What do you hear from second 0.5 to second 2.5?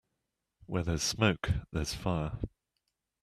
Where there's smoke there's fire.